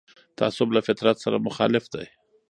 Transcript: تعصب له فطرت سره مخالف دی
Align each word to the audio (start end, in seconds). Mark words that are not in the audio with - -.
تعصب 0.37 0.67
له 0.75 0.81
فطرت 0.87 1.17
سره 1.23 1.43
مخالف 1.47 1.85
دی 1.93 2.05